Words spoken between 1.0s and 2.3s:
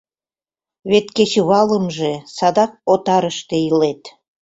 кечывалымже